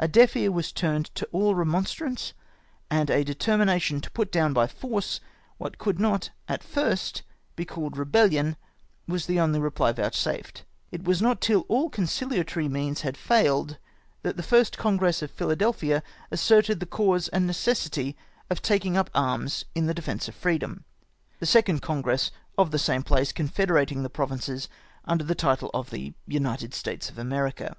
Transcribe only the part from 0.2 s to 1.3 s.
ear was turned to